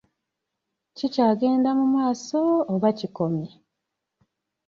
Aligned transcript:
Kikyagenda 0.95 1.69
mu 1.79 1.85
maaso 1.95 2.39
oba 2.73 2.89
kikomye? 2.97 3.51